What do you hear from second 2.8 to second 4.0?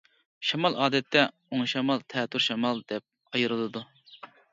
دەپ ئايرىلىدۇ.